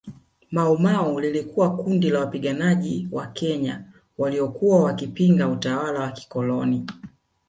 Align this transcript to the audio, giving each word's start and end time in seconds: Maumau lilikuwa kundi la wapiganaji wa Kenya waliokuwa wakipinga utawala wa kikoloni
Maumau 0.51 1.19
lilikuwa 1.19 1.77
kundi 1.77 2.09
la 2.09 2.19
wapiganaji 2.19 3.07
wa 3.11 3.27
Kenya 3.27 3.85
waliokuwa 4.17 4.83
wakipinga 4.83 5.47
utawala 5.49 5.99
wa 5.99 6.11
kikoloni 6.11 6.87